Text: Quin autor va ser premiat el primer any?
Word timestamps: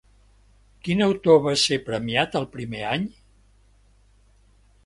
Quin 0.87 1.03
autor 1.07 1.37
va 1.49 1.53
ser 1.65 1.79
premiat 1.91 2.39
el 2.41 2.49
primer 2.57 2.83
any? 2.95 3.07